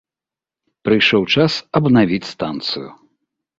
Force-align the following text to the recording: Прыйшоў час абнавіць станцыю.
Прыйшоў 0.89 1.23
час 1.37 1.59
абнавіць 1.81 2.31
станцыю. 2.33 2.89